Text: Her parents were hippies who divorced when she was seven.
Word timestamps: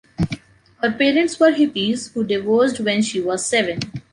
Her 0.81 0.91
parents 0.93 1.39
were 1.39 1.51
hippies 1.51 2.11
who 2.13 2.23
divorced 2.23 2.79
when 2.79 3.03
she 3.03 3.21
was 3.21 3.45
seven. 3.45 3.79